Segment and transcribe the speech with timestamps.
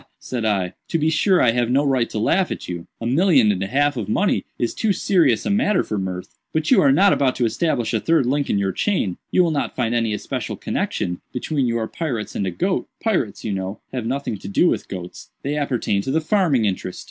[0.17, 3.61] said I, "to be sure I have no right to laugh at you—a million and
[3.61, 7.35] a half of money is too serious a matter for mirth—but you are not about
[7.35, 11.67] to establish a third link in your chain—you will not find any especial connexion between
[11.67, 16.01] your pirates and a goat—pirates, you know, have nothing to do with goats; they appertain
[16.01, 16.99] to the farming interest."